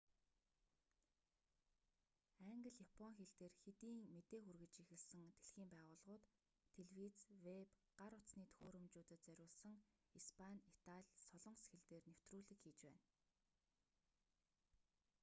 англи 2.51 2.71
япон 2.87 3.11
хэл 3.17 3.31
дээр 3.39 3.53
хэдийн 3.63 3.99
мэдээ 4.15 4.41
хүргэж 4.43 4.73
эхэлсэн 4.83 5.23
дэлхийн 5.33 5.69
байгууллагууд 5.71 6.23
телевиз 6.75 7.17
вэб 7.45 7.69
гар 7.99 8.13
утасны 8.17 8.43
төхөөрөмжүүдэд 8.49 9.21
зориулсан 9.27 9.75
испани 10.19 10.59
итали 10.71 11.09
солонгос 11.29 11.65
хэл 11.71 11.85
дээр 11.89 12.05
нэвтрүүлэг 12.09 12.59
хийж 12.63 12.77
байна 12.85 13.05